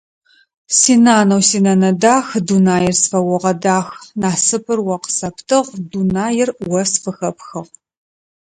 [0.81, 3.87] Синанэу синэнэ дах, дунаир сфэогъэдах,
[4.21, 7.61] насыпыр о къысэптыгъ, дунаир о сфыхэпхыгъ.